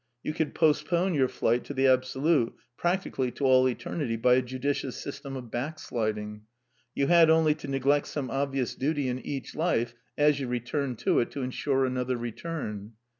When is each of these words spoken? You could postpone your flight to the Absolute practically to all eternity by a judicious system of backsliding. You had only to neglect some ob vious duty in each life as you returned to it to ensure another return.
You 0.23 0.33
could 0.33 0.55
postpone 0.55 1.13
your 1.13 1.27
flight 1.27 1.63
to 1.65 1.75
the 1.75 1.85
Absolute 1.87 2.55
practically 2.75 3.29
to 3.33 3.45
all 3.45 3.69
eternity 3.69 4.15
by 4.15 4.33
a 4.33 4.41
judicious 4.41 4.95
system 4.99 5.35
of 5.35 5.51
backsliding. 5.51 6.41
You 6.95 7.05
had 7.05 7.29
only 7.29 7.53
to 7.53 7.67
neglect 7.67 8.07
some 8.07 8.31
ob 8.31 8.55
vious 8.55 8.75
duty 8.75 9.09
in 9.09 9.19
each 9.19 9.53
life 9.55 9.93
as 10.17 10.39
you 10.39 10.47
returned 10.47 10.97
to 11.05 11.19
it 11.19 11.29
to 11.33 11.43
ensure 11.43 11.85
another 11.85 12.17
return. 12.17 12.93